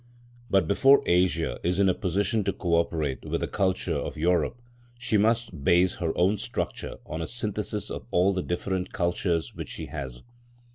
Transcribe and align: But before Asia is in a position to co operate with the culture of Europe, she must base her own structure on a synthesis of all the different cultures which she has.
But 0.49 0.67
before 0.67 1.03
Asia 1.05 1.59
is 1.63 1.77
in 1.77 1.87
a 1.87 1.93
position 1.93 2.43
to 2.45 2.53
co 2.53 2.73
operate 2.77 3.23
with 3.23 3.41
the 3.41 3.47
culture 3.47 3.95
of 3.95 4.17
Europe, 4.17 4.59
she 4.97 5.15
must 5.15 5.63
base 5.63 5.97
her 5.97 6.11
own 6.17 6.37
structure 6.39 6.97
on 7.05 7.21
a 7.21 7.27
synthesis 7.27 7.91
of 7.91 8.07
all 8.09 8.33
the 8.33 8.41
different 8.41 8.93
cultures 8.93 9.53
which 9.53 9.69
she 9.69 9.85
has. 9.85 10.23